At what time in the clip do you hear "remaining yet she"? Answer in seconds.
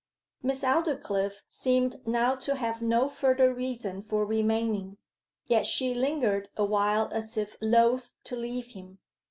4.25-5.93